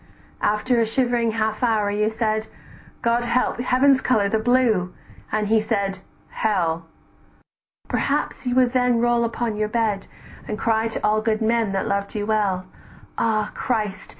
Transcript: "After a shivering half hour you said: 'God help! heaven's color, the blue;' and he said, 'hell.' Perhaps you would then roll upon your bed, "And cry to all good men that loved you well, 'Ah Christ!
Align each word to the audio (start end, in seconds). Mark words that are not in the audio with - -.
"After 0.41 0.79
a 0.79 0.85
shivering 0.87 1.33
half 1.33 1.61
hour 1.61 1.91
you 1.91 2.09
said: 2.09 2.47
'God 3.03 3.23
help! 3.23 3.59
heaven's 3.59 4.01
color, 4.01 4.27
the 4.29 4.39
blue;' 4.39 4.95
and 5.31 5.45
he 5.45 5.61
said, 5.61 5.99
'hell.' 6.29 6.87
Perhaps 7.87 8.47
you 8.47 8.55
would 8.55 8.73
then 8.73 8.99
roll 8.99 9.23
upon 9.23 9.57
your 9.57 9.69
bed, 9.69 10.07
"And 10.47 10.57
cry 10.57 10.87
to 10.87 10.99
all 11.05 11.21
good 11.21 11.39
men 11.43 11.71
that 11.73 11.87
loved 11.87 12.15
you 12.15 12.25
well, 12.25 12.65
'Ah 13.19 13.51
Christ! 13.53 14.09